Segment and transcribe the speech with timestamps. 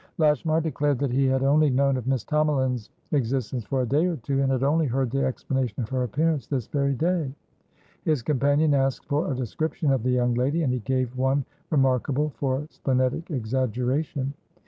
[0.17, 4.15] Lashmar declared that he had only known of Miss Tomalin's existence for a day or
[4.17, 7.31] two, and had only heard the explanation of her appearance this very day.
[8.03, 12.31] His companion asked for a description of the young lady, and he gave one remarkable
[12.31, 14.33] for splenetic exaggeration.